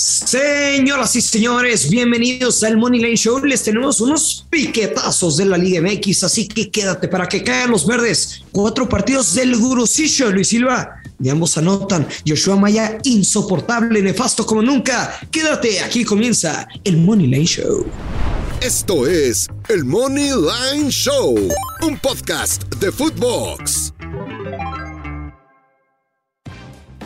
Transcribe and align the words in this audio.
Señoras 0.00 1.14
y 1.14 1.20
señores, 1.20 1.90
bienvenidos 1.90 2.64
al 2.64 2.78
Money 2.78 3.00
Lane 3.00 3.16
Show. 3.16 3.44
Les 3.44 3.62
tenemos 3.62 4.00
unos 4.00 4.46
piquetazos 4.48 5.36
de 5.36 5.44
la 5.44 5.58
Liga 5.58 5.82
MX, 5.82 6.24
así 6.24 6.48
que 6.48 6.70
quédate 6.70 7.06
para 7.06 7.28
que 7.28 7.44
caigan 7.44 7.70
los 7.70 7.86
verdes. 7.86 8.42
Cuatro 8.50 8.88
partidos 8.88 9.34
del 9.34 9.54
Gurusillo, 9.58 10.30
Luis 10.30 10.48
Silva. 10.48 11.02
Y 11.22 11.28
ambos 11.28 11.58
anotan. 11.58 12.08
Joshua 12.26 12.56
Maya, 12.56 12.96
insoportable, 13.04 14.00
nefasto 14.00 14.46
como 14.46 14.62
nunca. 14.62 15.20
Quédate, 15.30 15.80
aquí 15.80 16.02
comienza 16.02 16.66
el 16.82 16.96
Money 16.96 17.26
Lane 17.26 17.44
Show. 17.44 17.84
Esto 18.62 19.06
es 19.06 19.48
el 19.68 19.84
Money 19.84 20.30
Line 20.30 20.90
Show, 20.90 21.36
un 21.82 21.98
podcast 21.98 22.62
de 22.76 22.90
Footbox. 22.90 23.92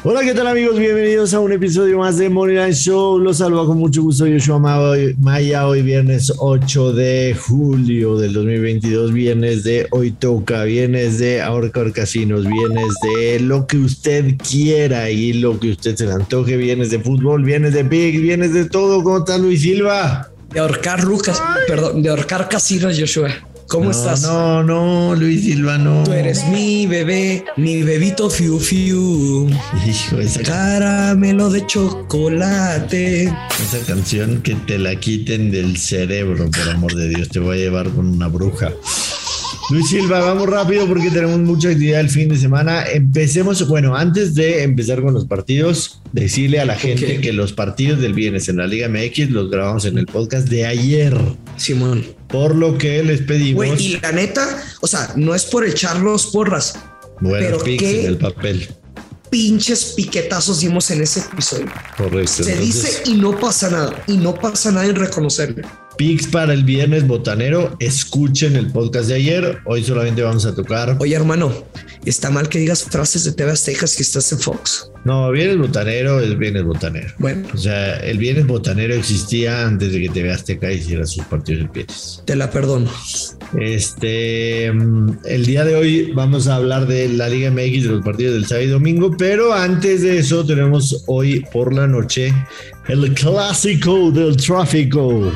Hola, 0.07 0.21
¿qué 0.23 0.35
tal 0.35 0.47
amigos? 0.49 0.79
Bienvenidos 0.79 1.33
a 1.33 1.41
un 1.41 1.51
episodio 1.51 1.97
más 1.97 2.19
de 2.19 2.29
Moneyline 2.29 2.75
Show. 2.75 3.19
Los 3.19 3.39
saludo 3.39 3.67
con 3.67 3.79
mucho 3.79 4.03
gusto 4.03 4.27
Yoshua 4.27 4.59
Maya. 4.59 5.67
Hoy 5.67 5.81
viernes 5.81 6.31
8 6.37 6.93
de 6.93 7.35
julio 7.35 8.19
del 8.19 8.35
2022. 8.35 9.15
Viernes 9.15 9.65
de 9.65 9.87
Hoy 9.93 10.11
Toca, 10.11 10.65
viernes 10.65 11.17
de 11.17 11.41
Ahorcar 11.41 11.91
Casinos, 11.93 12.47
viernes 12.47 12.85
de 13.17 13.41
lo 13.41 13.67
que 13.67 13.79
usted 13.79 14.37
quiera 14.37 15.09
y 15.09 15.33
lo 15.33 15.59
que 15.59 15.71
usted 15.71 15.97
se 15.97 16.05
le 16.05 16.13
antoje. 16.13 16.59
Viernes 16.59 16.91
de 16.91 16.99
fútbol, 16.99 17.43
viernes 17.43 17.73
de 17.73 17.85
Big, 17.85 18.21
viernes 18.21 18.53
de 18.53 18.67
todo. 18.67 19.03
¿Cómo 19.03 19.21
está 19.21 19.39
Luis 19.39 19.63
Silva? 19.63 20.29
De 20.53 20.61
ahorcar 20.61 21.03
Lucas, 21.03 21.43
perdón, 21.67 22.03
de 22.03 22.11
ahorcar 22.11 22.51
casinos, 22.51 22.95
Joshua. 23.01 23.31
¿Cómo 23.69 23.87
no, 23.87 23.91
estás? 23.91 24.23
No, 24.23 24.63
no, 24.63 25.15
Luis 25.15 25.45
Silva, 25.45 25.79
no. 25.79 26.05
Tú 26.05 26.13
eres 26.13 26.47
mi 26.49 26.87
bebé, 26.87 27.45
mi 27.57 27.83
bebito 27.83 28.29
fiu 28.29 28.59
fiu. 28.59 29.49
Hijo, 29.87 30.19
esa, 30.21 30.43
Caramelo 30.43 31.51
de 31.51 31.67
chocolate. 31.67 33.25
esa 33.25 33.79
canción 33.87 34.43
que 34.43 34.55
te 34.55 34.79
la 34.79 34.97
quiten 34.97 35.51
del 35.51 35.77
cerebro, 35.77 36.51
por 36.51 36.69
amor 36.69 36.95
de 36.95 37.09
Dios. 37.09 37.29
Te 37.29 37.41
voy 37.41 37.59
a 37.59 37.61
llevar 37.61 37.89
con 37.91 38.07
una 38.09 38.29
bruja. 38.29 38.73
Luis 39.71 39.89
Silva, 39.89 40.21
vamos 40.21 40.47
rápido 40.49 40.87
porque 40.87 41.11
tenemos 41.11 41.39
mucha 41.41 41.69
actividad 41.71 42.01
el 42.01 42.11
fin 42.11 42.29
de 42.29 42.37
semana. 42.37 42.85
Empecemos, 42.87 43.67
bueno, 43.67 43.97
antes 43.97 44.35
de 44.35 44.63
empezar 44.63 45.01
con 45.01 45.15
los 45.15 45.25
partidos, 45.27 46.01
decirle 46.13 46.61
a 46.61 46.67
la 46.67 46.77
gente 46.77 47.21
que 47.21 47.33
los 47.33 47.53
partidos 47.55 48.01
del 48.01 48.13
viernes 48.13 48.49
en 48.51 48.59
la 48.59 48.67
Liga 48.67 48.89
MX 48.89 49.31
los 49.31 49.51
grabamos 49.51 49.87
en 49.87 49.97
el 49.99 50.07
podcast 50.07 50.49
de 50.49 50.67
ayer. 50.67 51.17
Simón. 51.57 52.05
Por 52.29 52.55
lo 52.55 52.77
que 52.77 53.03
les 53.03 53.23
pedimos 53.23 53.67
Güey, 53.67 53.83
y 53.83 54.01
la 54.01 54.13
neta, 54.13 54.63
o 54.81 54.87
sea, 54.87 55.13
no 55.17 55.35
es 55.35 55.45
por 55.47 55.65
echarlos 55.67 56.27
porras. 56.27 56.75
buenos 57.21 57.63
pero 57.63 57.79
qué- 57.79 58.07
el 58.07 58.19
papel. 58.19 58.69
Pinches 59.31 59.95
piquetazos 59.97 60.61
dimos 60.61 60.91
en 60.91 61.03
ese 61.03 61.21
episodio. 61.21 61.67
Correcto. 61.97 62.45
Se 62.45 62.53
Entonces, 62.53 62.75
dice 63.03 63.03
y 63.11 63.15
no 63.15 63.37
pasa 63.41 63.71
nada. 63.71 64.05
Y 64.07 64.17
no 64.19 64.35
pasa 64.35 64.71
nada 64.71 64.87
en 64.87 64.95
reconocerlo. 64.95 65.67
Picks 65.97 66.27
para 66.29 66.53
el 66.53 66.65
viernes 66.65 67.07
botanero. 67.07 67.77
Escuchen 67.79 68.57
el 68.57 68.71
podcast 68.73 69.09
de 69.09 69.15
ayer. 69.15 69.59
Hoy 69.65 69.85
solamente 69.85 70.23
vamos 70.23 70.45
a 70.47 70.55
tocar. 70.55 70.97
Oye, 71.01 71.15
hermano, 71.15 71.53
está 72.05 72.31
mal 72.31 72.49
que 72.49 72.59
digas 72.59 72.85
frases 72.85 73.25
de 73.25 73.33
TV 73.33 73.53
Azteca 73.53 73.87
si 73.87 74.03
estás 74.03 74.31
en 74.33 74.39
Fox. 74.41 74.91
No, 75.05 75.31
viernes 75.31 75.59
botanero 75.59 76.21
es 76.21 76.37
viernes 76.39 76.65
botanero. 76.65 77.13
Bueno, 77.19 77.47
O 77.53 77.59
sea, 77.59 77.97
el 77.99 78.19
viernes 78.19 78.47
botanero 78.47 78.95
existía 78.95 79.67
antes 79.67 79.93
de 79.93 80.01
que 80.01 80.09
TV 80.09 80.33
Azteca 80.33 80.73
hiciera 80.73 81.07
sus 81.07 81.25
partidos 81.27 81.63
de 81.63 81.69
viernes. 81.73 82.23
te 82.25 82.37
la 82.37 82.51
perdono. 82.51 82.91
Este, 83.61 84.73
mm, 84.73 85.19
el 85.27 85.47
día 85.47 85.65
de 85.65 85.77
hoy 85.77 86.13
vamos 86.13 86.49
a 86.49 86.57
hablar 86.57 86.87
de 86.87 87.09
la 87.09 87.29
Liga 87.29 87.51
MX 87.51 87.85
de 87.85 87.89
los 87.91 88.05
partidos 88.05 88.35
del 88.35 88.47
sábado 88.47 88.67
y 88.67 88.71
domingo, 88.71 89.15
pero 89.17 89.53
antes 89.53 90.03
de 90.03 90.19
eso 90.19 90.45
tenemos 90.45 91.05
hoy 91.07 91.45
por 91.53 91.73
la 91.73 91.87
noche 91.87 92.33
el 92.89 93.15
clásico 93.15 94.11
del 94.11 94.37
tráfico. 94.37 95.33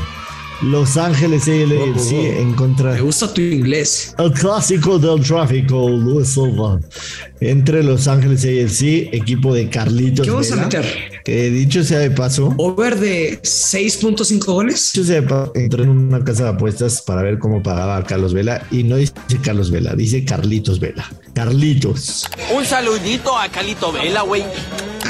Los 0.62 0.96
Ángeles 0.96 1.46
ALFC 1.46 2.12
Oh, 2.12 2.16
oh, 2.16 2.20
oh. 2.20 2.40
en 2.40 2.54
contra 2.54 2.92
Me 2.94 3.00
gusta 3.00 3.32
tu 3.32 3.40
inglés. 3.40 4.14
el 4.18 4.32
clásico 4.32 4.98
del 4.98 5.22
tráfico, 5.24 5.88
Luis 5.88 6.28
Silva. 6.28 6.80
Entre 7.40 7.84
Los 7.84 8.08
Ángeles 8.08 8.44
AFC, 8.44 9.14
equipo 9.14 9.54
de 9.54 9.68
Carlitos. 9.70 10.26
¿Qué 10.26 10.32
vamos 10.32 10.50
a 10.50 10.56
meter? 10.56 10.84
Que 11.24 11.50
dicho 11.50 11.84
sea 11.84 12.00
de 12.00 12.10
paso, 12.10 12.54
Over 12.58 12.98
de 12.98 13.40
6.5 13.42 14.44
goles. 14.46 14.90
dicho 14.92 15.06
sea 15.06 15.20
de 15.20 15.28
paso, 15.28 15.52
entré 15.54 15.84
en 15.84 15.90
una 15.90 16.24
casa 16.24 16.44
de 16.44 16.50
apuestas 16.50 17.02
para 17.02 17.22
ver 17.22 17.38
cómo 17.38 17.62
pagaba 17.62 18.02
Carlos 18.04 18.34
Vela 18.34 18.66
y 18.72 18.82
no 18.82 18.96
dice 18.96 19.12
Carlos 19.42 19.70
Vela, 19.70 19.94
dice 19.94 20.24
Carlitos 20.24 20.80
Vela. 20.80 21.08
Carlitos. 21.34 22.26
Un 22.56 22.64
saludito 22.64 23.36
a 23.38 23.48
Calito 23.48 23.92
Vela, 23.92 24.22
güey. 24.22 24.42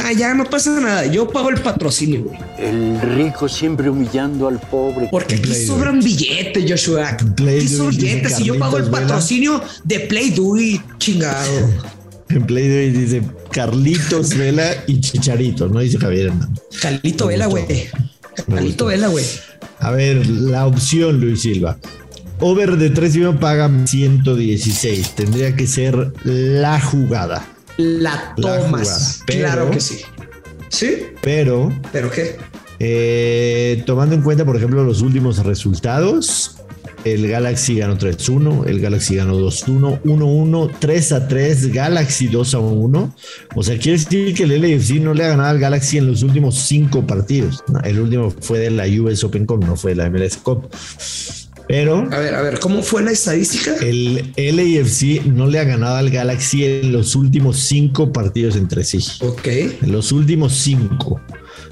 Ah, 0.08 0.12
ya 0.12 0.32
no 0.32 0.46
pasa 0.46 0.70
nada. 0.80 1.04
Yo 1.04 1.28
pago 1.28 1.50
el 1.50 1.60
patrocinio, 1.60 2.22
güey. 2.22 2.38
El 2.58 2.98
rico 2.98 3.46
siempre 3.46 3.91
humillando 3.91 4.48
al 4.48 4.58
pobre. 4.58 5.06
Porque 5.10 5.34
aquí 5.34 5.48
Play 5.48 5.66
sobran 5.66 6.00
billetes, 6.00 6.64
Joshua. 6.66 7.14
Play 7.36 7.58
Aquí 7.58 7.69
sobran 7.69 7.91
billetes. 7.91 8.41
Y 8.41 8.44
yo 8.44 8.58
pago 8.58 8.78
el 8.78 8.84
Vela. 8.84 9.00
patrocinio 9.00 9.62
de 9.84 10.00
Play 10.00 10.34
It, 10.60 10.82
chingado. 10.98 11.70
En 12.30 12.46
Play 12.46 12.70
hoy 12.70 12.91
dice 12.91 13.22
Carlitos 13.50 14.36
Vela 14.36 14.84
y 14.86 15.00
Chicharito, 15.00 15.66
no 15.66 15.80
dice 15.80 15.96
Javier 15.96 16.26
Hernández. 16.26 16.62
Me 17.02 17.26
Vela, 17.26 17.46
güey. 17.46 17.64
Gustó. 18.46 18.86
Vela, 18.86 19.08
güey. 19.08 19.25
A 19.78 19.90
ver, 19.92 20.26
la 20.26 20.66
opción, 20.66 21.20
Luis 21.20 21.40
Silva. 21.40 21.78
Over 22.40 22.76
de 22.76 22.90
3 22.90 23.14
y 23.14 23.19
medio 23.19 23.40
paga 23.40 23.70
116. 23.86 25.14
Tendría 25.14 25.56
que 25.56 25.66
ser 25.66 26.12
la 26.25 26.78
jugada. 26.80 27.46
La 27.78 28.10
La 28.12 28.34
tomas. 28.36 28.68
jugada, 28.68 29.24
pero- 29.26 29.38
Claro 29.40 29.70
que 29.70 29.80
sí. 29.80 30.00
¿Sí? 30.68 30.96
Pero 31.22 31.72
¿Pero 31.92 32.10
qué? 32.10 32.36
eh, 32.80 33.82
tomando 33.86 34.14
en 34.14 34.22
cuenta, 34.22 34.44
por 34.44 34.56
ejemplo, 34.56 34.84
los 34.84 35.00
últimos 35.00 35.38
resultados, 35.44 36.56
el 37.04 37.26
Galaxy 37.28 37.76
ganó 37.78 37.96
3-1, 37.96 38.64
el 38.66 38.80
Galaxy 38.80 39.14
ganó 39.16 39.36
2-1, 39.38 40.00
1-1, 40.04 40.68
3-3, 40.78 41.72
Galaxy 41.72 42.28
2-1. 42.28 43.14
O 43.54 43.62
sea, 43.62 43.78
quiere 43.78 43.98
decir 43.98 44.34
que 44.34 44.42
el 44.42 44.60
LAFC 44.60 45.00
no 45.00 45.14
le 45.14 45.24
ha 45.24 45.28
ganado 45.28 45.48
al 45.50 45.58
Galaxy 45.58 45.96
en 45.98 46.08
los 46.08 46.22
últimos 46.22 46.56
cinco 46.56 47.06
partidos. 47.06 47.62
El 47.84 48.00
último 48.00 48.30
fue 48.40 48.58
de 48.58 48.70
la 48.70 48.86
US 49.00 49.24
Open 49.24 49.46
Cup, 49.46 49.64
no 49.64 49.76
fue 49.76 49.92
de 49.92 49.96
la 49.96 50.10
MLS 50.10 50.36
Cup. 50.38 50.68
Pero 51.68 52.08
A 52.10 52.18
ver, 52.18 52.34
a 52.34 52.40
ver, 52.42 52.58
¿cómo 52.60 52.82
fue 52.82 53.02
la 53.02 53.10
estadística? 53.12 53.74
el 53.82 54.32
LAFC 54.36 55.24
no 55.26 55.46
le 55.46 55.58
ha 55.58 55.64
ganado 55.64 55.96
al 55.96 56.08
Galaxy 56.10 56.64
en 56.64 56.92
los 56.92 57.14
últimos 57.14 57.58
cinco 57.58 58.10
partidos 58.12 58.56
entre 58.56 58.84
sí. 58.84 58.98
Ok. 59.20 59.46
En 59.46 59.92
los 59.92 60.10
últimos 60.12 60.54
cinco. 60.54 61.20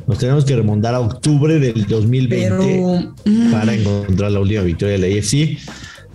Nos 0.06 0.18
tenemos 0.18 0.44
que 0.44 0.54
remontar 0.54 0.94
a 0.94 1.00
octubre 1.00 1.58
del 1.58 1.86
2020 1.86 2.48
Pero. 2.48 3.12
mm, 3.24 3.50
para 3.50 3.74
encontrar 3.74 4.30
la 4.30 4.40
última 4.40 4.62
victoria 4.62 4.98
del 4.98 5.18
AFC, 5.18 5.58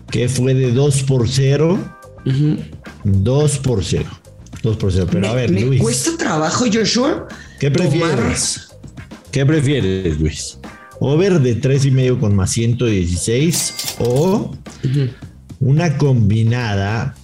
que 0.09 0.29
fue 0.29 0.53
de 0.53 0.71
2 0.71 1.03
por 1.03 1.27
0. 1.27 1.77
ujú. 2.25 2.57
2 3.03 3.57
por 3.59 3.83
0. 3.83 4.05
2 4.63 4.77
por 4.77 4.91
0. 4.93 5.07
Pero 5.09 5.21
me, 5.21 5.27
a 5.27 5.33
ver, 5.33 5.51
me 5.51 5.61
Luis, 5.61 5.81
cuesta 5.81 6.11
trabajo, 6.17 6.65
Joshua. 6.71 7.27
¿qué 7.59 7.71
tomar- 7.71 7.89
prefieres? 7.89 8.67
¿Qué 9.31 9.45
prefieres, 9.45 10.19
Luis? 10.19 10.57
Over 11.03 11.39
de 11.41 11.55
3 11.55 11.85
y 11.85 11.91
medio 11.91 12.19
con 12.19 12.35
más 12.35 12.51
116 12.51 13.95
o 13.97 14.55
una 15.59 15.97
combinada. 15.97 17.15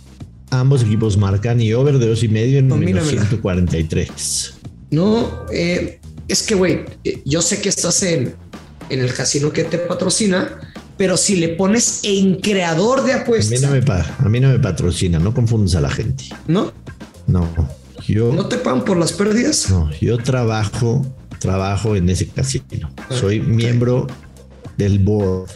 Ambos 0.50 0.82
equipos 0.82 1.16
marcan 1.16 1.62
y 1.62 1.74
over 1.74 2.00
de 2.00 2.08
2 2.08 2.24
y 2.24 2.28
medio 2.28 2.58
en 2.58 2.66
menos 2.66 2.80
Combínamela. 2.80 3.22
143. 3.22 4.54
No, 4.90 5.46
eh, 5.54 6.00
es 6.28 6.42
que, 6.42 6.56
güey, 6.56 6.86
eh, 7.04 7.22
yo 7.24 7.44
sé 7.44 7.62
que 7.62 7.70
estás 7.70 8.02
en, 8.02 8.34
en 8.90 9.00
el 9.00 9.14
casino 9.14 9.54
que 9.54 9.64
te 9.64 9.78
patrocina, 9.78 10.74
pero 10.98 11.16
si 11.16 11.36
le 11.36 11.50
pones 11.50 12.00
en 12.02 12.42
creador 12.42 13.04
de 13.04 13.14
A 13.14 13.18
mí, 13.18 13.22
apuestas, 13.22 13.62
no 13.62 13.70
me 13.70 13.78
a 13.78 14.28
mí 14.28 14.40
no 14.40 14.50
me 14.50 14.58
patrocina, 14.58 15.20
no 15.20 15.36
confundas 15.36 15.76
a 15.76 15.82
la 15.82 15.92
gente. 15.92 16.24
¿no? 16.48 16.74
No, 17.28 17.48
yo 18.08 18.34
¿No 18.34 18.48
te 18.48 18.58
pagan 18.58 18.84
por 18.84 18.98
las 18.98 19.14
pérdidas? 19.14 19.70
No, 19.70 19.92
yo 20.00 20.18
trabajo, 20.18 21.06
trabajo 21.40 21.96
en 21.96 22.10
ese 22.10 22.28
casino. 22.28 22.92
Soy 23.10 23.40
miembro 23.40 24.08
del 24.78 25.00
board. 25.00 25.50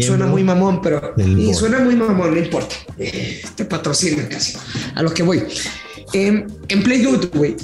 Suena 0.00 0.26
muy 0.26 0.44
mamón, 0.44 0.80
pero 0.80 1.14
y 1.16 1.52
suena 1.52 1.80
muy 1.80 1.96
mamón, 1.96 2.34
no 2.34 2.38
importa. 2.38 2.76
Eh, 2.98 3.42
te 3.54 3.64
patrocina 3.64 4.28
casi. 4.28 4.56
A 4.94 5.02
lo 5.02 5.12
que 5.12 5.22
voy. 5.22 5.42
Em, 6.12 6.46
en 6.68 6.82
Play 6.82 7.04
Good, 7.04 7.26
güey, 7.34 7.56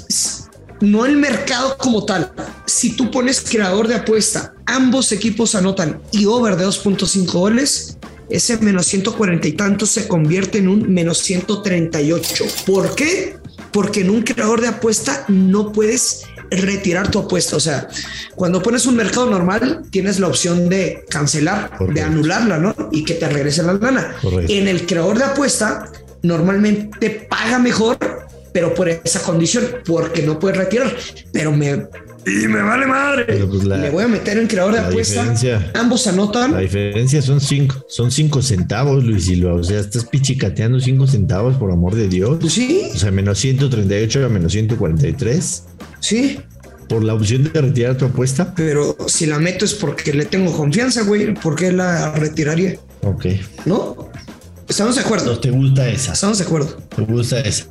no 0.81 1.05
el 1.05 1.17
mercado 1.17 1.77
como 1.77 2.05
tal. 2.05 2.31
Si 2.65 2.95
tú 2.95 3.09
pones 3.09 3.41
creador 3.41 3.87
de 3.87 3.95
apuesta, 3.95 4.53
ambos 4.65 5.11
equipos 5.11 5.55
anotan 5.55 6.01
y 6.11 6.25
over 6.25 6.57
de 6.57 6.65
2.5 6.65 7.31
goles, 7.31 7.97
ese 8.29 8.57
menos 8.57 8.85
140 8.87 9.47
y 9.47 9.51
tanto 9.53 9.85
se 9.85 10.07
convierte 10.07 10.57
en 10.57 10.67
un 10.67 10.93
menos 10.93 11.19
138. 11.19 12.45
¿Por 12.65 12.95
qué? 12.95 13.37
Porque 13.71 14.01
en 14.01 14.09
un 14.09 14.23
creador 14.23 14.59
de 14.61 14.67
apuesta 14.67 15.25
no 15.29 15.71
puedes 15.71 16.23
retirar 16.61 17.09
tu 17.09 17.19
apuesta. 17.19 17.55
O 17.55 17.59
sea, 17.59 17.87
cuando 18.35 18.61
pones 18.61 18.85
un 18.85 18.95
mercado 18.95 19.29
normal, 19.29 19.83
tienes 19.89 20.19
la 20.19 20.27
opción 20.27 20.69
de 20.69 21.05
cancelar, 21.09 21.77
de 21.93 22.01
anularla, 22.01 22.57
¿no? 22.57 22.75
Y 22.91 23.03
que 23.03 23.15
te 23.15 23.27
regrese 23.27 23.63
la 23.63 23.73
lana. 23.73 24.15
Correcto. 24.21 24.51
En 24.51 24.67
el 24.67 24.85
creador 24.85 25.17
de 25.17 25.25
apuesta, 25.25 25.89
normalmente 26.21 26.97
te 26.99 27.09
paga 27.09 27.59
mejor, 27.59 27.97
pero 28.51 28.73
por 28.73 28.89
esa 28.89 29.21
condición, 29.21 29.65
porque 29.85 30.21
no 30.21 30.39
puedes 30.39 30.57
retirar. 30.57 30.95
Pero 31.31 31.51
me 31.51 31.87
y 32.25 32.47
me 32.47 32.61
vale 32.61 32.85
madre. 32.87 33.25
Pero, 33.27 33.49
pues, 33.49 33.63
la- 33.63 33.77
Le 33.77 33.89
voy 33.89 34.03
a 34.03 34.07
meter 34.07 34.37
en 34.37 34.47
creador 34.47 34.73
de 34.73 34.81
la 34.81 34.87
apuesta. 34.87 35.21
diferencia- 35.21 35.71
Ambos 35.75 36.07
anotan. 36.07 36.51
La 36.53 36.59
diferencia 36.59 37.21
son 37.21 37.39
cinco, 37.41 37.85
son 37.87 38.11
cinco 38.11 38.41
centavos, 38.41 39.03
Luis 39.03 39.25
Silva. 39.25 39.53
O 39.53 39.63
sea, 39.63 39.79
estás 39.79 40.05
pichicateando 40.05 40.79
cinco 40.79 41.07
centavos, 41.07 41.55
por 41.57 41.71
amor 41.71 41.95
de 41.95 42.07
Dios. 42.07 42.37
Pues 42.39 42.53
sí, 42.53 42.83
O 42.93 42.97
sea, 42.97 43.11
menos 43.11 43.39
138 43.39 44.25
a 44.25 44.29
menos 44.29 44.51
143. 44.51 45.63
sí. 45.99 46.39
Por 46.89 47.01
la 47.03 47.13
opción 47.13 47.43
de 47.51 47.61
retirar 47.61 47.97
tu 47.97 48.05
apuesta. 48.05 48.53
Pero 48.55 48.97
si 49.07 49.25
la 49.25 49.39
meto 49.39 49.63
es 49.63 49.73
porque 49.73 50.13
le 50.13 50.25
tengo 50.25 50.55
confianza, 50.55 51.01
güey. 51.03 51.33
¿Por 51.33 51.55
qué 51.55 51.71
la 51.71 52.11
retiraría? 52.11 52.77
Ok. 53.01 53.25
¿No? 53.65 54.09
Estamos 54.67 54.95
de 54.95 55.01
acuerdo. 55.01 55.31
No 55.31 55.39
te 55.39 55.49
gusta 55.49 55.87
esa. 55.89 56.11
Estamos 56.13 56.37
de 56.39 56.43
acuerdo. 56.43 56.77
Te 56.95 57.01
gusta 57.03 57.39
esa. 57.39 57.65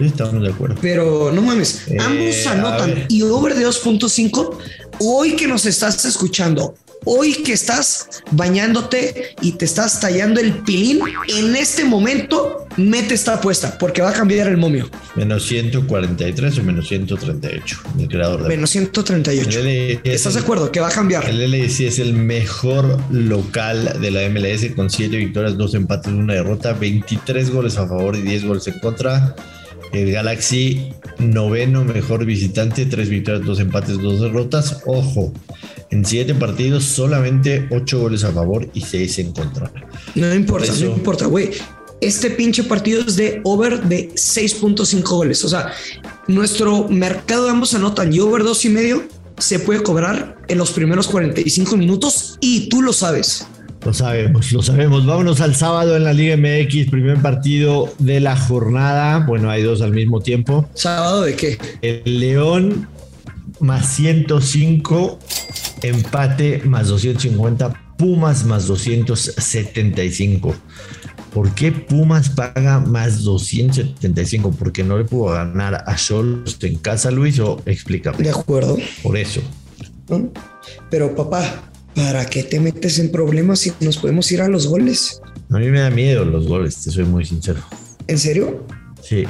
Estamos 0.00 0.42
de 0.42 0.50
acuerdo. 0.50 0.76
Pero 0.80 1.32
no 1.32 1.42
mames, 1.42 1.82
Eh, 1.88 1.96
ambos 2.00 2.46
anotan 2.46 3.06
y 3.08 3.22
over 3.22 3.54
de 3.54 3.66
2.5. 3.66 4.58
Hoy 5.00 5.36
que 5.36 5.46
nos 5.46 5.64
estás 5.66 6.04
escuchando, 6.04 6.74
hoy 7.04 7.34
que 7.42 7.52
estás 7.52 8.22
bañándote 8.32 9.34
y 9.40 9.52
te 9.52 9.64
estás 9.64 10.00
tallando 10.00 10.40
el 10.40 10.54
pilín, 10.62 11.00
en 11.28 11.56
este 11.56 11.84
momento 11.84 12.66
mete 12.76 13.14
esta 13.14 13.34
apuesta 13.34 13.76
porque 13.78 14.02
va 14.02 14.10
a 14.10 14.12
cambiar 14.12 14.48
el 14.48 14.56
momio. 14.56 14.88
Menos 15.16 15.46
143 15.46 16.58
o 16.58 16.62
menos 16.62 16.88
138. 16.88 17.80
El 17.98 18.08
creador 18.08 18.42
de. 18.42 18.48
Menos 18.48 18.70
138. 18.70 19.60
El 19.60 19.92
LAFC 19.92 20.06
¿Estás 20.06 20.34
de 20.34 20.40
acuerdo? 20.40 20.70
Que 20.72 20.80
va 20.80 20.88
a 20.88 20.92
cambiar. 20.92 21.28
El 21.28 21.50
LAFC 21.50 21.80
es 21.82 21.98
el 21.98 22.12
mejor 22.12 22.98
local 23.10 23.98
de 24.00 24.10
la 24.10 24.28
MLS 24.28 24.74
con 24.74 24.90
7 24.90 25.16
victorias, 25.16 25.56
2 25.56 25.74
empates, 25.74 26.12
1 26.12 26.32
derrota, 26.32 26.72
23 26.72 27.50
goles 27.50 27.76
a 27.76 27.86
favor 27.86 28.16
y 28.16 28.22
10 28.22 28.44
goles 28.44 28.66
en 28.68 28.78
contra. 28.80 29.34
El 29.92 30.12
Galaxy, 30.12 30.92
noveno 31.18 31.84
mejor 31.84 32.24
visitante, 32.24 32.86
3 32.86 33.08
victorias, 33.08 33.46
2 33.46 33.60
empates, 33.60 33.98
2 34.00 34.20
derrotas. 34.20 34.82
Ojo, 34.86 35.32
en 35.90 36.04
7 36.04 36.34
partidos 36.34 36.84
solamente 36.84 37.66
8 37.70 37.98
goles 38.00 38.24
a 38.24 38.32
favor 38.32 38.68
y 38.74 38.82
6 38.82 39.18
en 39.20 39.32
contra. 39.32 39.70
No 40.14 40.34
importa, 40.34 40.66
Por 40.66 40.76
eso- 40.76 40.84
no 40.86 40.92
importa, 40.96 41.26
güey. 41.26 41.50
Este 42.00 42.30
pinche 42.30 42.62
partido 42.62 43.00
es 43.00 43.16
de 43.16 43.40
over 43.42 43.82
de 43.82 44.10
6.5 44.14 45.16
goles. 45.16 45.44
O 45.44 45.48
sea, 45.48 45.72
nuestro 46.28 46.88
mercado 46.88 47.46
de 47.46 47.50
ambos 47.50 47.74
anotan 47.74 48.12
y 48.12 48.20
over 48.20 48.44
dos 48.44 48.64
y 48.64 48.68
medio 48.68 49.02
se 49.38 49.58
puede 49.58 49.82
cobrar 49.82 50.36
en 50.48 50.58
los 50.58 50.70
primeros 50.70 51.08
45 51.08 51.76
minutos 51.76 52.36
y 52.40 52.68
tú 52.68 52.82
lo 52.82 52.92
sabes. 52.92 53.46
Lo 53.84 53.94
sabemos, 53.94 54.52
lo 54.52 54.62
sabemos. 54.62 55.06
Vámonos 55.06 55.40
al 55.40 55.54
sábado 55.54 55.96
en 55.96 56.04
la 56.04 56.12
Liga 56.12 56.36
MX, 56.36 56.90
primer 56.90 57.22
partido 57.22 57.92
de 57.98 58.20
la 58.20 58.36
jornada. 58.36 59.20
Bueno, 59.20 59.50
hay 59.50 59.62
dos 59.62 59.80
al 59.82 59.92
mismo 59.92 60.20
tiempo. 60.20 60.68
¿Sábado 60.74 61.22
de 61.22 61.36
qué? 61.36 61.58
El 61.80 62.20
León 62.20 62.88
más 63.60 63.86
105, 63.94 65.18
empate 65.82 66.62
más 66.64 66.88
250, 66.88 67.84
Pumas 67.96 68.44
más 68.44 68.66
275. 68.66 70.54
¿Por 71.32 71.54
qué 71.54 71.72
Pumas 71.72 72.30
paga 72.30 72.80
más 72.80 73.22
275? 73.22 74.52
Porque 74.52 74.82
no 74.82 74.98
le 74.98 75.04
pudo 75.04 75.32
ganar 75.32 75.84
a 75.86 75.96
Cholos 75.96 76.58
en 76.62 76.78
casa, 76.78 77.10
Luis, 77.10 77.38
o 77.38 77.60
explícame. 77.66 78.18
De 78.18 78.30
acuerdo. 78.30 78.76
Por 79.02 79.16
eso. 79.16 79.40
Pero 80.90 81.14
papá, 81.14 81.67
¿para 81.98 82.26
qué 82.26 82.44
te 82.44 82.60
metes 82.60 83.00
en 83.00 83.10
problemas 83.10 83.58
si 83.58 83.72
nos 83.80 83.98
podemos 83.98 84.30
ir 84.30 84.40
a 84.40 84.48
los 84.48 84.68
goles? 84.68 85.20
A 85.50 85.58
mí 85.58 85.66
me 85.68 85.80
da 85.80 85.90
miedo 85.90 86.24
los 86.24 86.46
goles, 86.46 86.76
te 86.76 86.92
soy 86.92 87.04
muy 87.04 87.24
sincero. 87.24 87.60
¿En 88.06 88.18
serio? 88.18 88.64
Sí. 89.02 89.24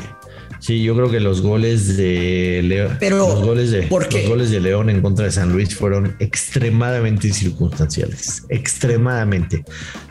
Sí, 0.60 0.82
yo 0.82 0.94
creo 0.94 1.10
que 1.10 1.20
los 1.20 1.40
goles 1.40 1.96
de 1.96 2.60
León, 2.64 2.96
Pero, 3.00 3.18
los 3.18 3.42
goles 3.42 3.70
de, 3.70 3.82
¿por 3.84 4.08
qué? 4.08 4.20
los 4.22 4.28
goles 4.28 4.50
de 4.50 4.60
León 4.60 4.90
en 4.90 5.00
contra 5.00 5.24
de 5.24 5.30
San 5.30 5.52
Luis 5.52 5.74
fueron 5.74 6.16
extremadamente 6.18 7.32
circunstanciales, 7.32 8.42
extremadamente. 8.50 9.64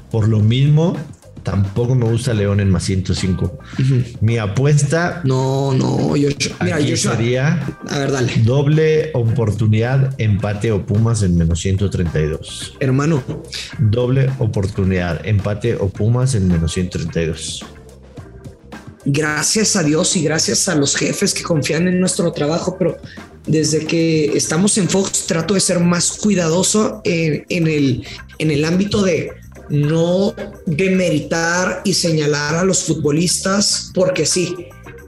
Por 0.10 0.28
lo 0.28 0.40
mismo, 0.40 0.98
tampoco 1.48 1.96
me 1.96 2.04
gusta 2.04 2.34
León 2.34 2.60
en 2.60 2.70
más 2.70 2.84
105. 2.84 3.60
Mi 4.20 4.38
apuesta 4.38 5.22
No, 5.24 5.72
no, 5.74 6.18
yo, 6.18 6.28
mira, 6.62 6.78
sería 6.98 7.66
a 7.88 8.00
ver, 8.00 8.12
dale, 8.12 8.34
doble 8.44 9.12
oportunidad, 9.14 10.14
empate 10.18 10.74
o 10.74 10.86
Pumas 10.86 11.24
en 11.24 11.38
menos 11.38 11.62
132. 11.62 12.76
hermano, 12.82 13.24
Doble 13.80 14.30
oportunidad, 14.40 15.26
empate 15.26 15.76
o 15.76 15.88
Pumas 15.88 16.36
en 16.36 16.50
menos 16.50 16.74
132. 16.74 17.66
gracias 19.06 19.78
a 19.78 19.84
Dios 19.84 20.18
y 20.18 20.24
gracias 20.24 20.68
a 20.68 20.76
los 20.76 20.98
jefes 20.98 21.34
que 21.34 21.44
confían 21.44 21.88
en 21.88 21.98
nuestro 22.02 22.30
trabajo, 22.34 22.76
pero 22.78 22.98
desde 23.46 23.86
que 23.86 24.26
estamos 24.36 24.78
en 24.78 24.90
Fox 24.90 25.26
trato 25.28 25.54
de 25.54 25.62
ser 25.62 25.80
más 25.80 26.12
cuidadoso 26.12 27.00
en, 27.06 27.46
en 27.48 27.68
el, 27.68 28.06
en 28.38 28.52
el 28.52 28.66
ámbito 28.66 29.02
de 29.02 29.32
no 29.70 30.34
demeritar 30.66 31.82
y 31.84 31.94
señalar 31.94 32.56
a 32.56 32.64
los 32.64 32.84
futbolistas 32.84 33.92
porque 33.94 34.26
sí, 34.26 34.56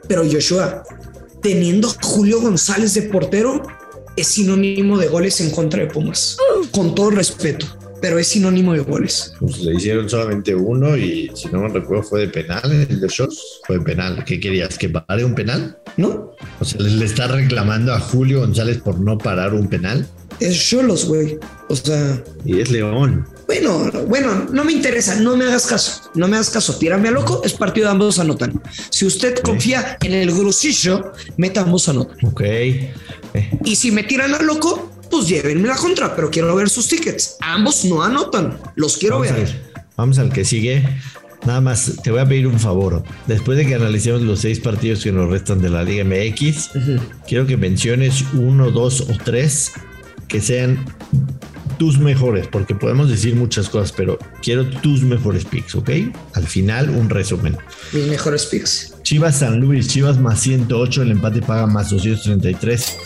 pero 0.08 0.24
Joshua, 0.30 0.84
teniendo 1.42 1.90
a 1.90 1.96
Julio 2.02 2.42
González 2.42 2.94
de 2.94 3.04
portero, 3.04 3.62
es 4.16 4.28
sinónimo 4.28 4.98
de 4.98 5.08
goles 5.08 5.40
en 5.42 5.52
contra 5.52 5.82
de 5.82 5.88
Pumas, 5.88 6.38
con 6.72 6.94
todo 6.94 7.12
respeto, 7.12 7.66
pero 8.02 8.20
es 8.20 8.28
sinónimo 8.28 8.74
de 8.74 8.80
goles. 8.80 9.34
Pues 9.40 9.60
le 9.60 9.76
hicieron 9.76 10.10
solamente 10.10 10.54
uno 10.54 10.98
y 10.98 11.32
si 11.36 11.48
no 11.50 11.62
me 11.62 11.70
recuerdo 11.70 12.04
fue 12.04 12.22
de 12.22 12.28
penal 12.28 12.72
el 12.72 13.00
de 13.00 13.08
Shots. 13.08 13.62
Fue 13.66 13.78
de 13.78 13.86
penal. 13.86 14.24
¿Qué 14.26 14.40
querías? 14.40 14.78
¿Que 14.78 14.90
pare 14.90 15.24
un 15.24 15.36
penal? 15.36 15.78
¿No? 15.98 16.36
O 16.60 16.66
sea, 16.66 16.82
le, 16.82 16.90
le 16.92 17.06
está 17.06 17.28
reclamando 17.28 17.94
a 17.94 18.00
Julio 18.00 18.40
González 18.40 18.80
por 18.80 19.00
no 19.00 19.18
parar 19.18 19.54
un 19.54 19.68
penal. 19.68 20.06
Es 20.40 20.58
Cholos, 20.58 21.06
güey. 21.06 21.38
O 21.70 21.76
sea, 21.76 22.24
Y 22.46 22.60
es 22.60 22.72
León. 22.72 23.26
Bueno, 23.50 23.92
bueno, 24.07 24.46
no 24.51 24.63
me 24.63 24.72
interesa, 24.74 25.16
no 25.19 25.36
me 25.36 25.46
hagas 25.46 25.66
caso, 25.66 26.12
no 26.13 26.28
me 26.28 26.36
hagas 26.36 26.51
caso, 26.51 26.78
tírame 26.78 27.07
a 27.07 27.12
loco, 27.12 27.42
es 27.44 27.54
partido 27.54 27.88
de 27.88 27.94
ambos 27.94 28.19
anotan. 28.19 28.62
Si 28.92 29.07
usted 29.07 29.40
confía 29.40 29.98
en 30.01 30.13
el 30.13 30.31
grusillo, 30.31 31.13
meta 31.36 31.62
ambos 31.62 31.90
anotan. 31.90 32.16
Ok. 32.28 32.42
Eh, 32.42 32.92
Y 33.66 33.75
si 33.75 33.90
me 33.90 34.04
tiran 34.04 34.36
a 34.36 34.42
loco, 34.44 34.92
pues 35.10 35.28
llévenme 35.28 35.68
la 35.68 35.78
contra, 35.78 36.16
pero 36.16 36.30
quiero 36.30 36.56
ver 36.56 36.69
sus 36.69 36.88
tickets. 36.88 37.38
Ambos 37.42 37.86
no 37.86 38.04
anotan, 38.04 38.60
los 38.75 38.98
quiero 38.98 39.16
vamos, 39.19 39.34
ver. 39.34 39.48
al, 39.48 39.84
vamos 39.98 40.19
al 40.19 40.31
que 40.31 40.46
sigue. 40.46 40.88
Nada 41.48 41.60
más, 41.60 41.94
te 42.04 42.12
voy 42.12 42.19
a 42.19 42.28
pedir 42.28 42.46
un 42.46 42.60
favor. 42.60 43.01
Después 43.25 43.57
de 43.57 43.66
que 43.66 43.74
analicemos 43.74 44.22
los 44.22 44.42
seis 44.42 44.60
partidos 44.60 45.04
que 45.04 45.12
nos 45.12 45.28
restan 45.28 45.60
de 45.60 45.72
la 45.72 45.81
Liga 45.84 46.04
MX, 46.04 46.69
quiero 47.28 47.48
que 47.48 47.57
menciones 47.57 48.25
uno, 48.34 48.69
dos 48.69 49.01
o 49.01 49.18
tres 49.25 49.72
que 50.28 50.40
sean 50.40 50.86
tus 51.80 51.98
mejores, 51.98 52.48
porque 52.48 52.75
podemos 52.75 53.10
decir 53.10 53.36
muchas 53.36 53.70
cosas, 53.70 53.92
pero 53.92 54.20
quiero 54.44 54.70
tus 54.70 55.01
mejores 55.01 55.46
picks, 55.46 55.74
¿ok? 55.74 55.89
Al 56.34 56.46
final, 56.46 56.89
un 56.89 57.10
resumen. 57.10 57.58
Mis 57.94 58.06
mejores 58.06 58.46
picks. 58.46 58.94
Chivas 59.01 59.39
San 59.39 59.60
Luis, 59.60 59.88
Chivas 59.88 60.20
más 60.20 60.42
108, 60.42 61.01
el 61.01 61.12
empate 61.12 61.42
paga 61.42 61.65
más 61.65 61.89
233. 61.89 62.98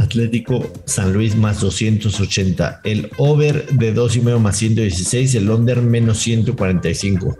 Atlético 0.00 0.72
San 0.84 1.12
Luis 1.12 1.36
más 1.36 1.60
280. 1.60 2.80
El 2.84 3.10
over 3.18 3.66
de 3.66 3.94
2,5 3.94 4.38
más 4.38 4.56
116. 4.56 5.34
El 5.34 5.50
under 5.50 5.82
menos 5.82 6.18
145. 6.18 7.36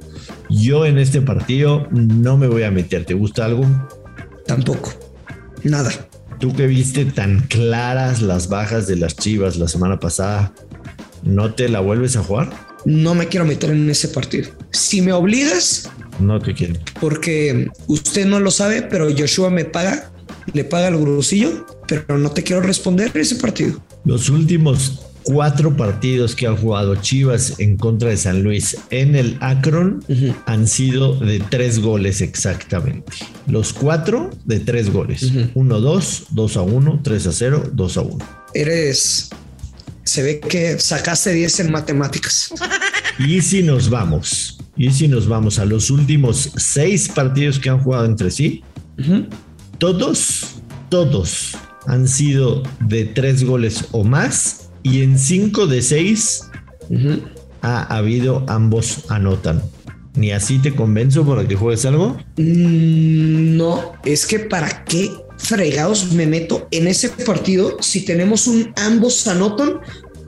Yo 0.51 0.85
en 0.85 0.99
este 0.99 1.21
partido 1.21 1.87
no 1.91 2.37
me 2.37 2.47
voy 2.49 2.65
a 2.65 2.71
meter. 2.71 3.05
¿Te 3.05 3.15
gusta 3.15 3.45
algo? 3.45 3.65
Tampoco. 4.47 4.93
Nada. 5.63 5.91
Tú 6.39 6.55
que 6.55 6.67
viste 6.67 7.05
tan 7.07 7.41
claras 7.49 8.21
las 8.21 8.49
bajas 8.49 8.87
de 8.87 8.97
las 8.97 9.17
Chivas 9.17 9.57
la 9.57 9.69
semana 9.69 9.99
pasada, 9.99 10.53
¿no 11.23 11.55
te 11.55 11.69
la 11.69 11.81
vuelves 11.81 12.17
a 12.17 12.23
jugar? 12.23 12.51
No 12.85 13.15
me 13.15 13.27
quiero 13.29 13.47
meter 13.47 13.71
en 13.71 13.89
ese 13.91 14.09
partido. 14.09 14.51
Si 14.71 15.01
me 15.01 15.13
obligas, 15.13 15.91
No 16.21 16.39
te 16.41 16.55
quiero. 16.55 16.75
porque 17.01 17.69
usted 17.87 18.27
no 18.27 18.39
lo 18.41 18.51
sabe, 18.51 18.83
pero 18.83 19.09
Joshua 19.17 19.51
me 19.51 19.65
paga, 19.65 20.11
le 20.53 20.65
paga 20.65 20.89
el 20.89 20.99
grusillo, 20.99 21.67
pero 21.89 22.19
no 22.19 22.31
te 22.31 22.43
quiero 22.43 22.61
responder 22.63 23.11
ese 23.15 23.37
partido. 23.37 23.83
Los 24.05 24.29
últimos 24.29 25.06
cuatro 25.27 25.77
partidos 25.77 26.37
que 26.37 26.47
han 26.47 26.57
jugado 26.57 26.95
Chivas 26.95 27.59
en 27.59 27.77
contra 27.77 28.11
de 28.11 28.17
San 28.17 28.45
Luis 28.45 28.77
en 28.91 29.17
el 29.17 29.37
Akron 29.41 30.05
han 30.47 30.69
sido 30.69 31.19
de 31.19 31.41
tres 31.41 31.81
goles 31.81 32.21
exactamente. 32.21 33.13
Los 33.49 33.73
cuatro 33.73 34.31
de 34.45 34.61
tres 34.61 34.93
goles. 34.93 35.33
1-2, 35.33 36.29
2-1, 36.33 37.03
3-0, 37.03 37.73
2-1. 37.73 38.25
Eres. 38.55 39.31
Se 40.05 40.23
ve 40.23 40.39
que 40.39 40.79
sacaste 40.79 41.33
10 41.33 41.61
en 41.61 41.73
matemáticas. 41.73 42.55
Y 43.19 43.43
si 43.43 43.65
nos 43.65 43.91
vamos, 43.91 44.59
y 44.77 44.93
si 44.93 45.09
nos 45.09 45.27
vamos 45.27 45.59
a 45.59 45.65
los 45.65 45.91
últimos 45.91 46.53
seis 46.57 47.09
partidos 47.09 47.59
que 47.59 47.69
han 47.69 47.81
jugado 47.81 48.05
entre 48.05 48.31
sí, 48.31 48.63
todos, 49.79 50.61
todos 50.89 51.57
han 51.89 52.07
sido 52.07 52.63
de 52.81 53.07
tres 53.07 53.43
goles 53.43 53.87
o 53.91 54.05
más 54.05 54.66
y 54.87 55.03
en 55.03 55.19
cinco 55.19 55.67
de 55.67 55.83
seis 55.83 56.49
ha 57.63 57.83
habido 57.97 58.45
ambos 58.49 59.05
anotan. 59.09 59.63
Ni 60.15 60.31
así 60.31 60.59
te 60.59 60.75
convenzo 60.75 61.27
para 61.27 61.47
que 61.47 61.57
juegues 61.57 61.85
algo. 61.85 62.17
Mm, 62.37 63.57
No, 63.57 63.93
es 64.05 64.27
que 64.27 64.39
para 64.39 64.85
qué 64.85 65.11
fregados 65.39 66.13
me 66.13 66.27
meto 66.27 66.69
en 66.71 66.87
ese 66.87 67.09
partido 67.09 67.77
si 67.81 68.05
tenemos 68.05 68.47
un 68.47 68.73
ambos 68.77 69.27
anotan 69.27 69.81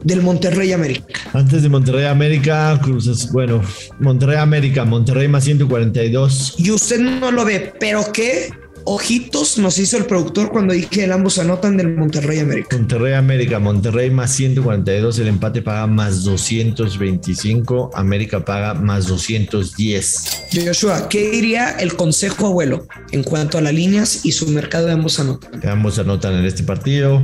del 0.05 0.23
Monterrey 0.23 0.73
América. 0.73 1.21
Antes 1.33 1.63
de 1.63 1.69
Monterrey 1.69 2.05
América, 2.05 2.79
Cruzas, 2.83 3.31
bueno, 3.33 3.63
Monterrey 4.01 4.37
América, 4.37 4.85
Monterrey 4.85 5.29
más 5.29 5.45
142. 5.45 6.55
Y 6.59 6.71
usted 6.71 7.01
no 7.01 7.31
lo 7.31 7.45
ve, 7.45 7.73
pero 7.81 8.05
qué 8.13 8.51
ojitos 8.91 9.59
nos 9.59 9.79
hizo 9.79 9.99
el 9.99 10.07
productor 10.07 10.51
cuando 10.51 10.73
dije 10.73 11.05
el 11.05 11.13
ambos 11.13 11.39
anotan 11.39 11.77
del 11.77 11.95
Monterrey 11.95 12.39
América. 12.39 12.77
Monterrey 12.77 13.13
América, 13.13 13.59
Monterrey 13.59 14.11
más 14.11 14.33
142, 14.35 15.19
el 15.19 15.29
empate 15.29 15.61
paga 15.61 15.87
más 15.87 16.25
225, 16.25 17.91
América 17.95 18.45
paga 18.45 18.75
más 18.75 19.07
210. 19.07 20.47
Joshua, 20.65 21.09
¿qué 21.09 21.31
diría 21.31 21.71
el 21.73 21.95
consejo 21.97 22.47
abuelo 22.47 22.87
en 23.13 23.23
cuanto 23.23 23.59
a 23.59 23.61
las 23.61 23.75
líneas 23.75 24.25
y 24.25 24.33
su 24.33 24.49
mercado 24.49 24.87
de 24.87 24.93
ambos 24.93 25.21
anotan? 25.21 25.69
Ambos 25.69 25.99
anotan 25.99 26.35
en 26.37 26.47
este 26.47 26.63
partido. 26.63 27.23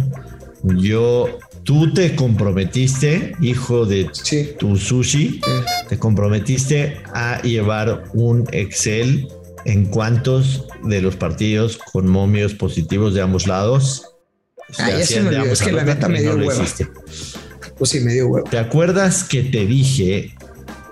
Yo 0.62 1.38
tú 1.62 1.94
te 1.94 2.14
comprometiste, 2.14 3.32
hijo 3.40 3.86
de 3.86 4.10
Sí. 4.12 4.50
tu 4.58 4.76
sushi, 4.76 5.40
te 5.88 5.98
comprometiste 5.98 6.98
a 7.14 7.40
llevar 7.42 8.04
un 8.12 8.46
Excel 8.52 9.28
en 9.64 9.86
cuántos 9.86 10.66
de 10.82 11.00
los 11.00 11.16
partidos 11.16 11.78
con 11.92 12.08
momios 12.08 12.54
positivos 12.54 13.14
de 13.14 13.22
ambos 13.22 13.46
lados. 13.46 14.04
Se 14.70 14.82
hacían 14.82 15.24
me 15.24 15.30
de 15.30 15.36
olvidó, 15.36 15.42
ambos 15.42 15.60
es 15.60 15.66
que 15.66 15.72
la 15.72 15.84
neta 15.84 16.08
me 16.08 16.16
no 16.16 16.22
dio 16.22 16.38
lo 16.38 16.46
hueva. 16.48 16.64
Pues 17.78 17.90
sí, 17.90 18.00
medio 18.00 18.28
huevo. 18.28 18.48
¿Te 18.48 18.58
acuerdas 18.58 19.24
que 19.24 19.42
te 19.42 19.66
dije 19.66 20.34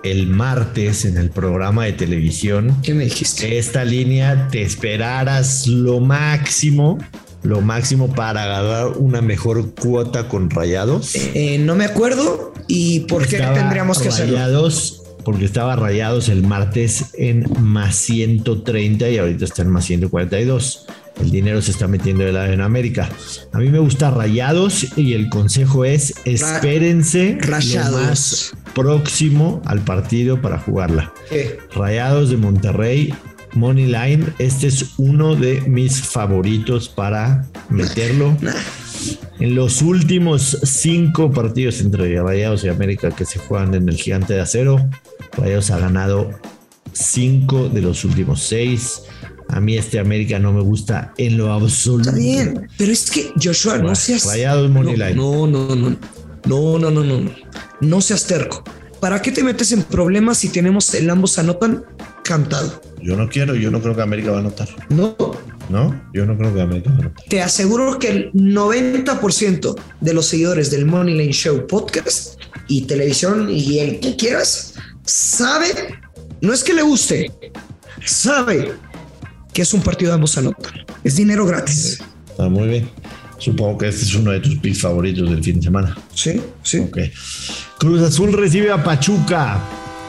el 0.03 0.27
martes 0.27 1.05
en 1.05 1.17
el 1.17 1.29
programa 1.29 1.85
de 1.85 1.93
televisión 1.93 2.75
¿Qué 2.83 2.93
me 2.93 3.05
dijiste? 3.05 3.47
que 3.47 3.57
esta 3.57 3.85
línea 3.85 4.49
te 4.51 4.61
esperaras 4.61 5.65
lo 5.65 6.01
máximo, 6.01 6.97
lo 7.41 7.61
máximo 7.61 8.13
para 8.13 8.43
agarrar 8.43 8.97
una 8.97 9.21
mejor 9.21 9.73
cuota 9.75 10.27
con 10.27 10.49
rayados? 10.49 11.15
Eh, 11.15 11.57
no 11.57 11.75
me 11.75 11.85
acuerdo 11.85 12.53
y 12.67 13.01
por 13.01 13.27
qué 13.27 13.37
tendríamos 13.37 13.99
que 13.99 14.09
hacerlo. 14.09 14.35
rayados, 14.35 15.02
porque 15.23 15.45
estaba 15.45 15.75
rayados 15.75 16.29
el 16.29 16.43
martes 16.43 17.11
en 17.17 17.45
más 17.61 17.95
130 17.95 19.09
y 19.09 19.17
ahorita 19.17 19.45
está 19.45 19.61
en 19.61 19.69
más 19.69 19.85
142. 19.85 20.87
El 21.21 21.29
dinero 21.29 21.61
se 21.61 21.71
está 21.71 21.87
metiendo 21.87 22.23
de 22.23 22.31
lado 22.31 22.51
en 22.51 22.61
América. 22.61 23.09
A 23.51 23.59
mí 23.59 23.69
me 23.69 23.79
gusta 23.79 24.09
rayados 24.09 24.97
y 24.97 25.13
el 25.13 25.29
consejo 25.29 25.85
es 25.85 26.13
espérense 26.25 27.37
lo 27.39 27.47
Rayados. 27.47 28.01
más 28.01 28.53
próximo 28.73 29.61
al 29.65 29.79
partido 29.81 30.41
para 30.41 30.57
jugarla. 30.57 31.13
¿Qué? 31.29 31.59
Rayados 31.75 32.29
de 32.31 32.37
Monterrey, 32.37 33.13
Money 33.53 33.85
Line. 33.85 34.25
Este 34.39 34.67
es 34.67 34.93
uno 34.97 35.35
de 35.35 35.61
mis 35.61 36.01
favoritos 36.01 36.89
para 36.89 37.45
meterlo. 37.69 38.35
En 39.39 39.55
los 39.55 39.81
últimos 39.81 40.57
cinco 40.63 41.31
partidos 41.31 41.81
entre 41.81 42.21
Rayados 42.21 42.63
y 42.63 42.69
América 42.69 43.11
que 43.11 43.25
se 43.25 43.39
juegan 43.39 43.73
en 43.73 43.89
el 43.89 43.95
Gigante 43.95 44.33
de 44.33 44.41
Acero, 44.41 44.89
Rayados 45.37 45.71
ha 45.71 45.79
ganado 45.79 46.31
cinco 46.91 47.69
de 47.69 47.81
los 47.81 48.05
últimos 48.05 48.41
seis. 48.41 49.03
A 49.49 49.59
mí 49.59 49.77
este 49.77 49.99
América 49.99 50.39
no 50.39 50.53
me 50.53 50.61
gusta 50.61 51.13
en 51.17 51.37
lo 51.37 51.51
absoluto. 51.51 52.09
Está 52.09 52.19
bien, 52.19 52.67
pero 52.77 52.91
es 52.91 53.11
que 53.11 53.31
Joshua, 53.41 53.77
no 53.77 53.93
seas. 53.95 54.25
Rayados 54.25 54.69
Money 54.69 54.95
Line. 54.95 55.15
No, 55.15 55.47
no, 55.47 55.75
no, 55.75 55.89
no. 55.89 55.97
No, 56.45 56.79
no, 56.79 56.91
no, 56.91 57.03
no. 57.03 57.19
No, 57.19 57.31
no 57.81 58.01
seas 58.01 58.25
terco. 58.25 58.63
¿Para 58.99 59.21
qué 59.21 59.31
te 59.31 59.43
metes 59.43 59.71
en 59.73 59.83
problemas 59.83 60.37
si 60.37 60.49
tenemos 60.49 60.93
el 60.93 61.09
ambos 61.09 61.37
anotan 61.37 61.83
cantado? 62.23 62.81
Yo 63.01 63.17
no 63.17 63.27
quiero, 63.27 63.53
yo 63.53 63.69
no 63.69 63.81
creo 63.81 63.95
que 63.95 64.01
América 64.01 64.31
va 64.31 64.37
a 64.37 64.39
anotar. 64.39 64.69
No, 64.89 65.15
¿No? 65.69 66.09
Yo 66.13 66.25
no 66.25 66.37
creo 66.37 66.53
que 66.53 66.61
América 66.61 66.89
va 66.89 66.95
a 66.95 66.99
anotar. 66.99 67.23
te 67.29 67.41
aseguro 67.41 67.97
que 67.97 68.09
el 68.09 68.31
90% 68.33 69.75
de 70.01 70.13
los 70.13 70.25
seguidores 70.25 70.69
del 70.71 70.85
Money 70.85 71.17
Lane 71.17 71.31
Show 71.31 71.65
podcast 71.67 72.39
y 72.67 72.81
televisión 72.81 73.49
y 73.49 73.79
el 73.79 73.99
que 73.99 74.15
quieras 74.15 74.73
sabe, 75.05 75.67
no 76.41 76.53
es 76.53 76.63
que 76.63 76.73
le 76.73 76.81
guste, 76.81 77.31
sabe 78.05 78.73
que 79.53 79.61
es 79.61 79.73
un 79.73 79.81
partido 79.81 80.11
de 80.11 80.15
ambos 80.15 80.37
anotan. 80.37 80.73
Es 81.03 81.15
dinero 81.15 81.45
gratis. 81.45 81.99
Está 82.29 82.49
muy 82.49 82.67
bien. 82.67 82.89
Supongo 83.37 83.77
que 83.77 83.87
este 83.89 84.03
es 84.05 84.15
uno 84.15 84.31
de 84.31 84.39
tus 84.39 84.55
picks 84.57 84.81
favoritos 84.81 85.29
del 85.29 85.43
fin 85.43 85.57
de 85.57 85.63
semana. 85.63 85.97
Sí, 86.13 86.41
sí. 86.63 86.79
Ok. 86.79 86.97
Cruz 87.77 88.01
Azul 88.01 88.31
recibe 88.33 88.71
a 88.71 88.81
Pachuca. 88.83 89.59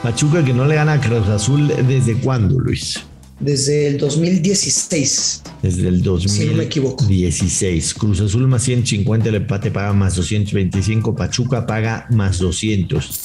Pachuca 0.03 0.45
que 0.45 0.53
no 0.53 0.65
le 0.67 0.77
gana 0.77 0.95
a 0.95 1.01
Cruz 1.01 1.27
Azul 1.29 1.73
desde 1.89 2.15
cuándo, 2.15 2.59
Luis? 2.61 3.01
Desde 3.41 3.89
el 3.89 3.99
2016. 3.99 5.43
Desde 5.63 5.89
el 5.89 6.03
Si 6.29 6.47
no 6.47 6.55
me 6.55 6.65
equivoco. 6.65 7.03
2016. 7.03 7.95
Cruz 7.95 8.21
Azul 8.21 8.47
más 8.47 8.63
150, 8.63 9.29
el 9.29 9.35
empate 9.37 9.71
paga 9.71 9.93
más 9.93 10.15
225, 10.17 11.15
Pachuca 11.17 11.67
paga 11.67 12.07
más 12.11 12.39
200. 12.39 13.21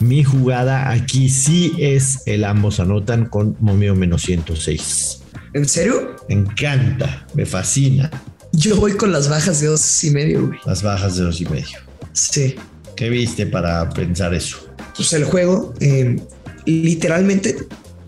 Mi 0.00 0.24
jugada 0.24 0.90
aquí 0.90 1.28
sí 1.28 1.72
es 1.78 2.20
el 2.26 2.44
ambos 2.44 2.80
anotan 2.80 3.26
con 3.26 3.56
momio 3.60 3.94
menos 3.94 4.22
106. 4.22 5.20
¿En 5.54 5.68
serio? 5.68 6.16
Me 6.28 6.34
encanta, 6.36 7.26
me 7.34 7.44
fascina 7.44 8.10
Yo 8.52 8.76
voy 8.76 8.92
con 8.92 9.12
las 9.12 9.28
bajas 9.28 9.60
de 9.60 9.66
dos 9.66 10.02
y 10.04 10.10
medio, 10.10 10.46
güey. 10.46 10.58
las 10.64 10.82
bajas 10.82 11.16
de 11.16 11.24
dos 11.24 11.40
y 11.40 11.46
medio. 11.46 11.78
Sí. 12.12 12.56
¿Qué 12.96 13.08
viste 13.10 13.46
para 13.46 13.88
pensar 13.90 14.34
eso? 14.34 14.58
Pues 14.96 15.12
el 15.12 15.24
juego, 15.24 15.72
eh, 15.80 16.20
literalmente, 16.66 17.56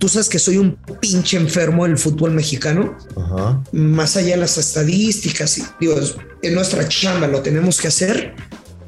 tú 0.04 0.08
sabes 0.10 0.28
que 0.28 0.38
soy 0.38 0.58
un 0.58 0.76
pinche 1.00 1.38
enfermo 1.38 1.86
del 1.86 1.96
fútbol 1.96 2.32
mexicano. 2.32 2.94
Ajá. 3.16 3.64
Más 3.72 4.18
allá 4.18 4.32
de 4.32 4.36
las 4.36 4.58
estadísticas, 4.58 5.56
y 5.56 5.62
digo, 5.80 5.98
en 6.42 6.54
nuestra 6.54 6.86
chamba 6.86 7.26
lo 7.26 7.40
tenemos 7.40 7.80
que 7.80 7.88
hacer. 7.88 8.34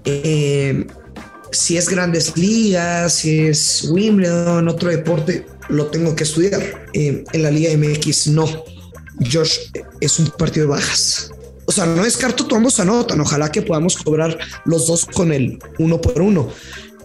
Eh, 0.04 0.86
si 1.52 1.78
es 1.78 1.88
grandes 1.88 2.36
ligas, 2.36 3.14
si 3.14 3.46
es 3.46 3.88
Wimbledon, 3.90 4.68
otro 4.68 4.90
deporte, 4.90 5.46
lo 5.70 5.86
tengo 5.86 6.14
que 6.14 6.24
estudiar. 6.24 6.86
Eh, 6.92 7.24
en 7.32 7.42
la 7.42 7.50
Liga 7.50 7.70
MX 7.74 8.26
no. 8.26 8.44
Josh, 9.32 9.70
es 10.02 10.18
un 10.18 10.26
partido 10.26 10.66
de 10.66 10.72
bajas. 10.72 11.30
O 11.64 11.72
sea, 11.72 11.86
no 11.86 12.04
descarto 12.04 12.46
tu 12.46 12.56
ambos 12.56 12.78
anotan. 12.78 13.18
Ojalá 13.22 13.50
que 13.50 13.62
podamos 13.62 13.96
cobrar 13.96 14.36
los 14.66 14.86
dos 14.86 15.06
con 15.06 15.32
el 15.32 15.58
uno 15.78 15.98
por 15.98 16.20
uno. 16.20 16.50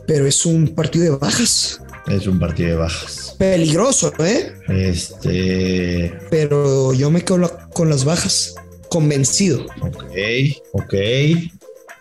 Pero 0.05 0.27
es 0.27 0.45
un 0.45 0.75
partido 0.75 1.05
de 1.05 1.11
bajas. 1.11 1.79
Es 2.07 2.27
un 2.27 2.39
partido 2.39 2.71
de 2.71 2.75
bajas. 2.75 3.20
Peligroso, 3.41 4.13
¿eh? 4.19 4.53
Este. 4.67 6.13
Pero 6.29 6.93
yo 6.93 7.09
me 7.09 7.23
quedo 7.23 7.51
con 7.73 7.89
las 7.89 8.05
bajas. 8.05 8.53
Convencido. 8.87 9.65
Ok, 9.81 10.03
ok. 10.73 10.93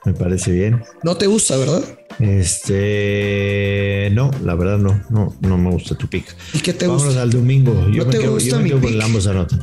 Me 0.04 0.12
parece 0.12 0.52
bien. 0.52 0.82
No 1.02 1.16
te 1.16 1.26
gusta, 1.28 1.56
¿verdad? 1.56 1.82
Este. 2.18 4.10
No, 4.12 4.30
la 4.44 4.54
verdad 4.54 4.76
no. 4.76 5.02
No, 5.08 5.34
no 5.40 5.56
me 5.56 5.70
gusta 5.70 5.94
tu 5.94 6.08
pick. 6.10 6.26
¿Y 6.52 6.58
qué 6.60 6.74
te 6.74 6.86
Vámonos 6.86 7.06
gusta? 7.06 7.22
al 7.22 7.30
domingo. 7.30 7.88
Yo 7.88 8.00
¿No 8.00 8.04
me 8.04 8.12
te 8.12 8.18
quedo, 8.18 8.32
gusta 8.32 8.50
yo 8.50 8.56
me 8.58 8.62
mi 8.64 8.68
quedo 8.68 8.80
con 8.82 9.00
ambos 9.02 9.26
anotan. 9.26 9.60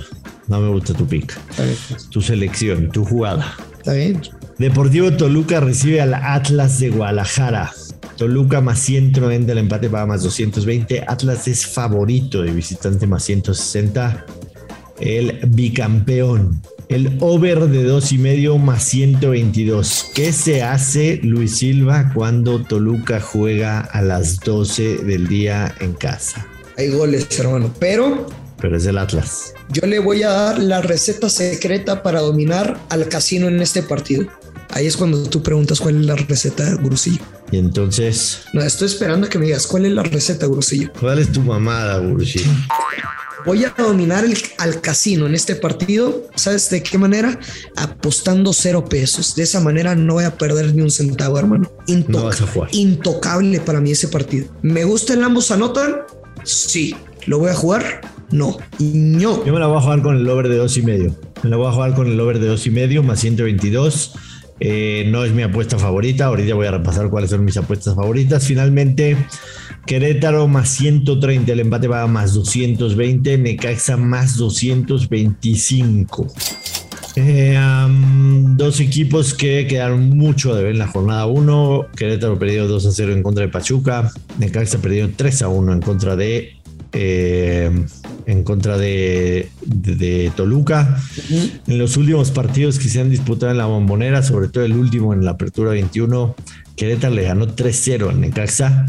No 0.48 0.60
me 0.60 0.70
gusta 0.70 0.96
tu 0.96 1.06
pick. 1.06 1.40
Bien, 1.60 1.78
Tu 2.10 2.22
selección, 2.24 2.90
tu 2.90 3.06
jugada. 3.06 3.56
Está 3.78 3.94
bien. 3.94 4.20
Deportivo 4.58 5.12
Toluca 5.14 5.60
recibe 5.60 6.02
al 6.02 6.16
Atlas 6.16 6.80
de 6.80 6.90
Guadalajara. 6.90 7.72
Toluca 8.18 8.62
más 8.62 8.80
190, 8.80 9.52
el 9.52 9.58
empate 9.60 9.90
paga 9.90 10.08
más 10.08 10.24
220. 10.24 11.04
Atlas 11.08 11.48
es 11.48 11.68
favorito 11.68 12.42
de 12.42 12.52
visitante 12.52 13.06
más 13.06 13.24
160. 13.24 14.26
El 15.00 15.40
bicampeón. 15.48 16.60
El 16.90 17.18
over 17.20 17.68
de 17.68 17.84
dos 17.84 18.12
y 18.12 18.18
medio 18.18 18.58
más 18.58 18.84
122. 18.86 20.08
¿Qué 20.16 20.34
se 20.34 20.64
hace 20.64 21.20
Luis 21.22 21.58
Silva 21.58 22.12
cuando 22.14 22.64
Toluca 22.64 23.20
juega 23.20 23.82
a 23.82 24.02
las 24.02 24.40
12 24.40 25.00
del 25.00 25.28
día 25.28 25.76
en 25.80 25.94
casa? 25.94 26.48
Hay 26.78 26.90
goles, 26.90 27.28
hermano. 27.38 27.72
Pero 27.78 28.26
Pero 28.60 28.78
es 28.78 28.86
el 28.88 28.98
Atlas. 28.98 29.54
yo 29.70 29.86
le 29.86 30.00
voy 30.00 30.24
a 30.24 30.30
dar 30.30 30.60
la 30.60 30.82
receta 30.82 31.30
secreta 31.30 32.02
para 32.02 32.22
dominar 32.22 32.80
al 32.90 33.08
casino 33.10 33.48
en 33.48 33.62
este 33.62 33.84
partido. 33.84 34.26
Ahí 34.78 34.86
es 34.86 34.96
cuando 34.96 35.24
tú 35.28 35.42
preguntas 35.42 35.80
cuál 35.80 35.96
es 36.00 36.06
la 36.06 36.16
receta, 36.16 36.76
Gurusillo. 36.76 37.18
Y 37.52 37.58
entonces, 37.58 38.42
No, 38.54 38.62
estoy 38.62 38.86
esperando 38.88 39.26
a 39.26 39.30
que 39.30 39.40
me 39.40 39.48
digas 39.48 39.66
cuál 39.66 39.88
es 39.88 39.92
la 39.92 40.04
receta, 40.04 40.46
Gurusillo. 40.46 40.92
¿cuál 41.00 41.18
es 41.18 41.32
tu 41.32 41.42
mamada, 41.42 41.98
Bursi? 42.00 42.44
Voy 43.44 43.64
a 43.64 43.74
dominar 43.76 44.24
el- 44.24 44.38
al 44.60 44.80
casino 44.80 45.26
en 45.26 45.34
este 45.34 45.56
partido. 45.56 46.28
¿Sabes 46.36 46.70
de 46.70 46.84
qué 46.84 47.00
manera? 47.00 47.40
Apostando 47.76 48.54
cero 48.54 48.86
pesos. 48.86 49.34
De 49.36 49.42
esa 49.44 49.60
manera 49.62 49.96
no 49.96 50.14
voy 50.14 50.26
a 50.26 50.38
perder 50.38 50.76
ni 50.76 50.82
un 50.84 50.92
centavo, 50.92 51.40
hermano. 51.40 51.72
Intoca- 51.88 52.20
No 52.20 52.26
vas 52.26 52.42
a 52.42 52.46
jugar. 52.48 52.70
Intocable 52.74 53.60
para 53.62 53.82
mí 53.82 53.92
ese 53.92 54.10
partido. 54.10 54.48
¿Me 54.62 54.84
gusta 54.84 55.14
el 55.14 55.24
ambos 55.24 55.50
anotan? 55.50 55.96
Sí. 56.44 56.96
¿Lo 57.26 57.40
voy 57.40 57.50
a 57.50 57.56
jugar? 57.56 58.02
No. 58.32 58.58
No. 58.80 59.44
Yo 59.44 59.54
me 59.54 59.60
la 59.60 59.66
voy 59.68 59.78
a 59.78 59.82
jugar 59.82 60.02
con 60.04 60.18
el 60.18 60.30
over 60.30 60.50
de 60.50 60.58
dos 60.58 60.78
y 60.78 60.82
medio. 60.84 61.16
Me 61.42 61.50
la 61.50 61.56
voy 61.58 61.68
a 61.68 61.72
jugar 61.72 61.96
con 61.96 62.08
el 62.08 62.20
over 62.20 62.40
de 62.40 62.48
dos 62.48 62.68
y 62.68 62.70
medio 62.70 63.02
más 63.02 63.20
122. 63.22 64.12
Eh, 64.60 65.06
no 65.10 65.24
es 65.24 65.32
mi 65.32 65.44
apuesta 65.44 65.78
favorita. 65.78 66.26
Ahorita 66.26 66.56
voy 66.56 66.68
a 66.68 66.72
repasar 66.72 67.10
cuáles 67.10 67.30
son 67.30 67.46
mis 67.46 67.58
apuestas 67.58 67.96
favoritas. 67.96 68.46
Finalmente, 68.46 69.18
Querétaro 69.86 70.48
más 70.48 70.70
130. 70.70 71.52
El 71.52 71.60
empate 71.62 71.88
va 71.88 72.02
a 72.04 72.08
más 72.08 72.34
220. 72.34 73.38
Necaxa 73.38 73.98
más 73.98 74.36
225. 74.38 76.28
Eh, 77.20 77.58
dos 78.56 78.80
equipos 78.80 79.34
que 79.34 79.66
quedaron 79.66 80.10
mucho 80.10 80.54
de 80.54 80.64
ver 80.64 80.72
en 80.74 80.80
la 80.80 80.88
jornada 80.88 81.26
1. 81.26 81.88
Querétaro 81.96 82.38
perdió 82.38 82.68
2 82.68 82.86
a 82.86 82.92
0 82.92 83.14
en 83.14 83.24
contra 83.24 83.46
de 83.46 83.52
Pachuca. 83.52 84.12
Necaxa 84.38 84.80
perdió 84.80 85.10
3 85.16 85.42
a 85.44 85.48
1 85.48 85.74
en 85.74 85.82
contra 85.82 86.16
de. 86.16 86.58
eh, 86.94 87.72
en 88.28 88.44
contra 88.44 88.78
de, 88.78 89.50
de- 89.66 89.96
de 89.96 90.32
Toluca. 90.36 91.02
En 91.66 91.78
los 91.80 91.98
últimos 91.98 92.30
partidos 92.30 92.78
que 92.78 92.90
se 92.90 93.02
han 93.02 93.10
disputado 93.10 93.52
en 93.52 93.58
la 93.58 93.66
bombonera, 93.66 94.22
sobre 94.22 94.50
todo 94.50 94.64
el 94.66 94.74
último 94.74 95.14
en 95.14 95.26
la 95.26 95.32
apertura 95.32 95.72
21, 95.72 96.36
Querétaro 96.76 97.16
le 97.16 97.24
ganó 97.24 97.48
3-0 97.48 98.12
en 98.12 98.22
Necaxa. 98.22 98.86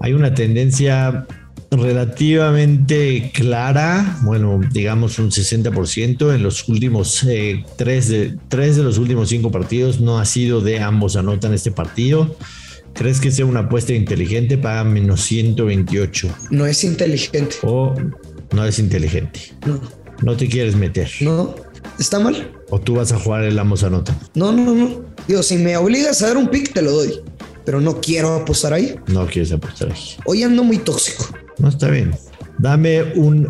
Hay 0.00 0.12
una 0.12 0.34
tendencia 0.34 1.26
relativamente 1.70 3.30
clara, 3.34 4.18
bueno, 4.22 4.60
digamos 4.72 5.18
un 5.18 5.30
60%. 5.30 6.34
En 6.34 6.42
los 6.42 6.68
últimos 6.68 7.22
eh, 7.24 7.64
tres, 7.76 8.08
de, 8.08 8.36
tres 8.48 8.76
de 8.76 8.82
los 8.82 8.98
últimos 8.98 9.28
cinco 9.28 9.50
partidos 9.50 10.00
no 10.00 10.18
ha 10.18 10.24
sido 10.24 10.60
de 10.60 10.80
ambos 10.80 11.16
anotan 11.16 11.54
este 11.54 11.70
partido. 11.70 12.36
¿Crees 12.92 13.20
que 13.20 13.30
sea 13.32 13.44
una 13.46 13.60
apuesta 13.60 13.92
inteligente? 13.92 14.56
Paga 14.58 14.84
menos 14.84 15.20
128 15.22 16.28
No 16.50 16.66
es 16.66 16.84
inteligente. 16.84 17.56
o 17.62 17.94
no 18.54 18.64
es 18.64 18.78
inteligente. 18.78 19.40
No, 19.66 19.80
No 20.22 20.36
te 20.36 20.48
quieres 20.48 20.76
meter. 20.76 21.10
no. 21.20 21.54
¿Está 21.98 22.18
mal? 22.18 22.50
O 22.70 22.80
tú 22.80 22.94
vas 22.94 23.12
a 23.12 23.18
jugar 23.20 23.44
el 23.44 23.58
ambos 23.58 23.84
anotan. 23.84 24.18
No, 24.34 24.50
no, 24.52 24.74
no. 24.74 25.02
Digo, 25.28 25.42
si 25.42 25.58
me 25.58 25.76
obligas 25.76 26.22
a 26.22 26.28
dar 26.28 26.36
un 26.38 26.48
pick, 26.48 26.72
te 26.72 26.80
lo 26.82 26.90
doy. 26.92 27.20
Pero 27.64 27.80
no 27.80 28.00
quiero 28.00 28.34
apostar 28.34 28.72
ahí. 28.72 28.96
No 29.06 29.26
quieres 29.26 29.52
apostar 29.52 29.92
ahí. 29.92 30.00
Hoy 30.24 30.42
ando 30.42 30.64
muy 30.64 30.78
tóxico. 30.78 31.26
No 31.58 31.68
está 31.68 31.88
bien. 31.90 32.12
Dame 32.58 33.02
un 33.16 33.48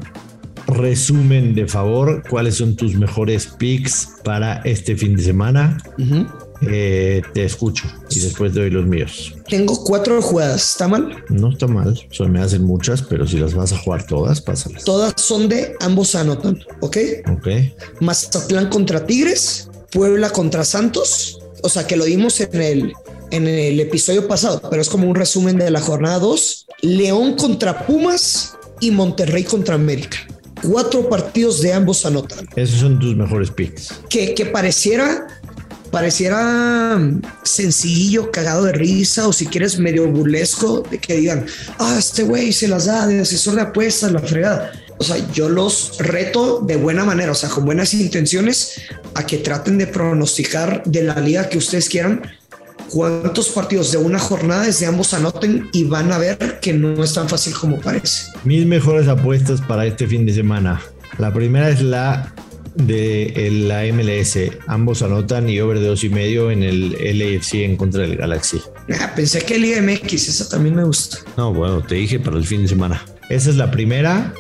resumen 0.66 1.54
de 1.54 1.66
favor. 1.66 2.23
¿Cuáles 2.28 2.56
son 2.56 2.76
tus 2.76 2.94
mejores 2.96 3.46
picks 3.58 4.08
para 4.25 4.56
este 4.62 4.96
fin 4.96 5.16
de 5.16 5.23
semana? 5.23 5.78
Ujú. 5.99 6.26
Eh, 6.71 7.23
te 7.33 7.44
escucho 7.44 7.85
y 8.11 8.21
después 8.21 8.54
doy 8.54 8.71
los 8.71 8.87
míos. 8.87 9.35
Tengo 9.49 9.83
cuatro 9.85 10.21
jugadas. 10.23 10.73
¿Está 10.73 10.88
mal? 10.88 11.25
No 11.28 11.50
está 11.50 11.66
mal. 11.66 11.99
Son, 12.11 12.30
me 12.33 12.40
hacen 12.40 12.64
muchas, 12.64 13.02
pero 13.02 13.26
si 13.26 13.38
las 13.38 13.54
vas 13.54 13.73
a 13.73 13.78
jugar 13.78 14.06
todas, 14.06 14.40
pásalas. 14.40 14.85
Todas 14.85 15.14
son 15.16 15.49
de 15.49 15.75
ambos 15.80 16.14
anotan. 16.14 16.61
¿Ok? 16.80 16.97
Ok. 17.33 17.49
Mazatlán 18.00 18.68
contra 18.68 19.06
Tigres, 19.06 19.68
Puebla 19.90 20.30
contra 20.30 20.64
Santos, 20.64 21.38
o 21.62 21.68
sea 21.68 21.87
que 21.87 21.97
lo 21.97 22.04
dimos 22.04 22.40
en 22.40 22.61
el, 22.61 22.92
en 23.30 23.47
el 23.49 23.80
episodio 23.80 24.26
pasado, 24.28 24.61
pero 24.71 24.83
es 24.83 24.88
como 24.88 25.09
un 25.09 25.14
resumen 25.14 25.56
de 25.59 25.71
la 25.71 25.80
jornada 25.80 26.18
2, 26.18 26.66
León 26.83 27.35
contra 27.35 27.87
Pumas 27.87 28.56
y 28.80 28.90
Monterrey 28.90 29.44
contra 29.44 29.75
América. 29.76 30.18
Cuatro 30.62 31.09
partidos 31.11 31.61
de 31.61 31.73
ambos 31.75 32.06
anotan, 32.06 32.49
Esos 32.56 32.80
son 32.80 32.99
tus 32.99 33.14
mejores 33.14 33.50
picks. 33.50 33.92
que, 34.09 34.35
que 34.35 34.47
pareciera, 34.47 35.26
pareciera 35.94 37.00
sencillo, 37.44 38.32
cagado 38.32 38.64
de 38.64 38.72
risa, 38.72 39.28
o 39.28 39.32
si 39.32 39.46
quieres 39.46 39.78
medio 39.78 40.10
burlesco, 40.10 40.82
de 40.90 40.98
que 40.98 41.14
digan, 41.14 41.46
ah, 41.78 41.94
este 41.96 42.24
güey 42.24 42.52
se 42.52 42.66
las 42.66 42.86
da 42.86 43.06
de 43.06 43.20
asesor 43.20 43.54
de 43.54 43.60
apuestas, 43.60 44.10
la 44.10 44.18
fregada. 44.18 44.72
O 44.98 45.04
sea, 45.04 45.16
yo 45.32 45.48
los 45.48 45.98
reto 45.98 46.58
de 46.66 46.74
buena 46.74 47.04
manera, 47.04 47.30
o 47.30 47.34
sea, 47.36 47.48
con 47.48 47.64
buenas 47.64 47.94
intenciones, 47.94 48.72
a 49.14 49.24
que 49.24 49.36
traten 49.36 49.78
de 49.78 49.86
pronosticar 49.86 50.82
de 50.84 51.04
la 51.04 51.20
liga 51.20 51.48
que 51.48 51.58
ustedes 51.58 51.88
quieran 51.88 52.22
cuántos 52.90 53.50
partidos 53.50 53.92
de 53.92 53.98
una 53.98 54.18
jornada 54.18 54.64
desde 54.64 54.86
ambos 54.86 55.14
anoten 55.14 55.68
y 55.72 55.84
van 55.84 56.10
a 56.10 56.18
ver 56.18 56.58
que 56.60 56.72
no 56.72 57.04
es 57.04 57.14
tan 57.14 57.28
fácil 57.28 57.54
como 57.54 57.80
parece. 57.80 58.32
Mis 58.42 58.66
mejores 58.66 59.06
apuestas 59.06 59.60
para 59.60 59.86
este 59.86 60.08
fin 60.08 60.26
de 60.26 60.34
semana. 60.34 60.80
La 61.18 61.32
primera 61.32 61.68
es 61.68 61.80
la 61.80 62.34
de 62.74 63.46
el- 63.46 63.68
la 63.68 63.84
MLS. 63.86 64.52
Ambos 64.66 65.02
anotan 65.02 65.48
y 65.48 65.60
over 65.60 65.78
de 65.80 65.86
dos 65.86 66.02
y 66.04 66.08
medio 66.08 66.50
en 66.50 66.62
el 66.62 66.92
LAFC 67.18 67.64
en 67.64 67.76
contra 67.76 68.02
del 68.02 68.16
Galaxy. 68.16 68.60
Ah, 69.00 69.12
pensé 69.14 69.42
que 69.42 69.58
Liga 69.58 69.80
MX, 69.80 70.28
esa 70.28 70.48
también 70.48 70.74
me 70.74 70.84
gusta. 70.84 71.18
No, 71.36 71.52
bueno, 71.54 71.82
te 71.82 71.94
dije 71.94 72.18
para 72.18 72.37
el 72.37 72.44
fin 72.44 72.62
de 72.62 72.68
semana. 72.68 73.04
Esa 73.30 73.50
es 73.50 73.56
la 73.56 73.70
primera. 73.70 74.34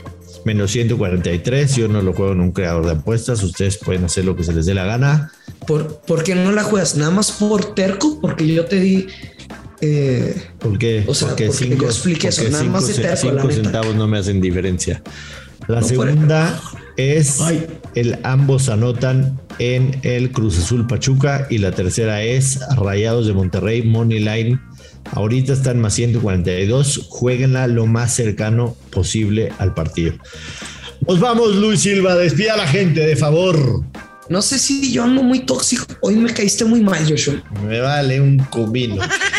Menos 0.44 0.72
143. 0.72 1.74
Yo 1.76 1.88
no 1.88 2.02
lo 2.02 2.12
juego 2.12 2.32
en 2.32 2.40
un 2.40 2.52
creador 2.52 2.84
de 2.84 2.92
apuestas. 2.92 3.42
Ustedes 3.42 3.78
pueden 3.78 4.04
hacer 4.04 4.24
lo 4.26 4.36
que 4.36 4.44
se 4.44 4.52
les 4.52 4.66
dé 4.66 4.74
la 4.74 4.84
gana. 4.84 5.32
¿Por, 5.66 6.00
¿Por 6.02 6.22
qué 6.22 6.34
no 6.34 6.52
la 6.52 6.62
juegas? 6.64 6.96
Nada 6.96 7.10
más 7.10 7.32
por 7.32 7.74
terco, 7.74 8.20
porque 8.20 8.46
yo 8.46 8.66
te 8.66 8.78
di. 8.78 9.06
eh, 9.80 10.34
¿Por 10.58 10.76
qué? 10.78 11.02
O 11.06 11.14
sea, 11.14 11.28
porque 11.28 11.44
yo 11.50 11.86
expliqué 11.86 12.28
eso, 12.28 12.42
nada 12.50 12.64
más 12.64 12.86
de 12.88 12.92
cinco- 12.94 13.08
terco, 13.08 13.30
la 13.32 13.40
cinco 13.42 13.54
centavos 13.54 13.94
no 13.96 14.06
me 14.06 14.18
hacen 14.18 14.40
diferencia. 14.42 15.02
La 15.66 15.80
No, 15.80 15.86
segunda 15.86 16.60
es 16.96 17.40
Ay. 17.40 17.66
el 17.94 18.18
ambos 18.22 18.68
anotan 18.68 19.38
en 19.58 19.98
el 20.02 20.30
Cruz 20.32 20.58
Azul 20.58 20.86
Pachuca 20.86 21.46
y 21.50 21.58
la 21.58 21.72
tercera 21.72 22.22
es 22.22 22.60
Rayados 22.76 23.26
de 23.26 23.32
Monterrey 23.32 23.82
Money 23.82 24.20
Line. 24.20 24.58
Ahorita 25.12 25.52
están 25.52 25.80
más 25.80 25.94
142. 25.94 27.06
Jueguenla 27.08 27.66
lo 27.66 27.86
más 27.86 28.14
cercano 28.14 28.76
posible 28.90 29.52
al 29.58 29.74
partido. 29.74 30.14
Nos 31.06 31.20
vamos, 31.20 31.54
Luis 31.56 31.80
Silva. 31.80 32.14
Despida 32.16 32.54
a 32.54 32.56
la 32.56 32.66
gente, 32.66 33.00
de 33.06 33.14
favor. 33.16 33.84
no 34.30 34.40
sé 34.40 34.58
si 34.58 34.90
yo 34.90 35.04
ando 35.04 35.22
muy 35.22 35.40
tóxico. 35.40 35.84
Hoy 36.00 36.16
me 36.16 36.32
caíste 36.32 36.64
muy 36.64 36.80
mal, 36.80 37.04
Joshua. 37.06 37.34
Me 37.68 37.80
vale 37.80 38.20
un 38.20 38.38
comino. 38.38 38.96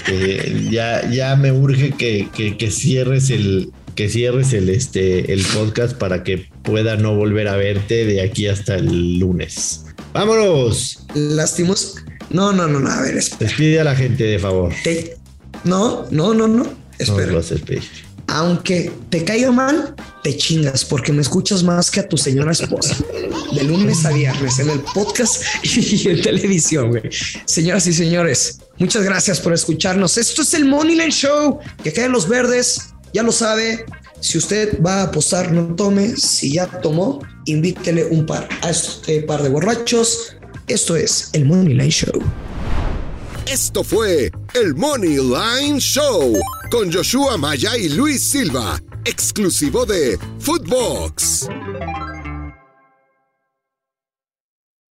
Eh, 0.07 0.67
ya, 0.69 1.09
ya 1.09 1.35
me 1.35 1.51
urge 1.51 1.91
que, 1.93 2.29
que- 2.35 2.55
que 2.57 2.69
cierres 2.69 3.31
el 3.31 3.71
que 3.95 4.09
cierres 4.09 4.53
el 4.53 4.69
este 4.69 5.31
el 5.33 5.43
podcast 5.43 5.95
para 5.97 6.23
que 6.23 6.49
pueda 6.63 6.95
no 6.97 7.15
volver 7.15 7.47
a 7.47 7.55
verte 7.55 8.05
de 8.05 8.21
aquí 8.21 8.47
hasta 8.47 8.75
el 8.75 9.19
lunes. 9.19 9.85
Vámonos. 10.13 11.05
Lastimos. 11.13 11.95
No, 12.29 12.51
no, 12.53 12.67
no, 12.67 12.79
no. 12.79 12.89
A 12.89 13.01
ver, 13.01 13.17
espera. 13.17 13.49
Despide 13.49 13.79
a 13.79 13.83
la 13.83 13.95
gente 13.95 14.23
de 14.23 14.39
favor. 14.39 14.73
Te- 14.83 15.17
No, 15.63 16.05
no, 16.11 16.33
no, 16.33 16.47
no. 16.47 16.65
Espera. 16.97 17.33
Aunque 18.27 18.91
te 19.09 19.23
caiga 19.23 19.51
mal, 19.51 19.93
te 20.23 20.35
chingas 20.35 20.83
porque 20.83 21.13
me 21.13 21.21
escuchas 21.21 21.61
más 21.63 21.91
que 21.91 21.99
a 21.99 22.07
tu 22.09 22.17
señora 22.17 22.51
esposa. 22.53 22.97
De 23.53 23.63
lunes 23.63 24.03
a 24.05 24.11
viernes 24.11 24.57
en 24.59 24.69
el 24.71 24.79
podcast 24.79 25.43
y 25.63 26.09
en 26.09 26.21
televisión, 26.21 26.89
güey. 26.89 27.03
Señoras 27.45 27.85
y 27.87 27.93
señores, 27.93 28.59
muchas 28.79 29.03
gracias 29.03 29.39
por 29.39 29.53
escucharnos. 29.53 30.17
Esto 30.17 30.41
es 30.41 30.53
el 30.55 30.65
Moneyline 30.65 31.11
Show. 31.11 31.59
Que 31.83 31.93
caen 31.93 32.11
los 32.11 32.27
verdes, 32.27 32.94
ya 33.15 33.23
lo 33.23 33.31
sabe. 33.31 33.85
Si 34.19 34.37
usted 34.37 34.81
va 34.83 34.99
a 34.99 35.03
apostar, 35.03 35.51
no 35.51 35.73
tome. 35.75 36.17
Si 36.17 36.53
ya 36.53 36.67
tomó, 36.81 37.21
invítele 37.45 38.03
un 38.05 38.25
par 38.25 38.49
a 38.61 38.69
este 38.69 39.21
par 39.21 39.41
de 39.41 39.49
borrachos. 39.49 40.35
Esto 40.67 40.97
es 40.97 41.29
el 41.31 41.45
Moneyline 41.45 41.91
Show. 41.91 42.21
Esto 43.47 43.83
fue 43.83 44.31
el 44.53 44.75
Money 44.75 45.17
Line 45.17 45.79
Show 45.79 46.33
con 46.71 46.91
Joshua 46.91 47.37
Maya 47.37 47.77
y 47.77 47.89
Luis 47.89 48.21
Silva, 48.21 48.81
exclusivo 49.05 49.85
de 49.85 50.19
Footbox. 50.39 51.47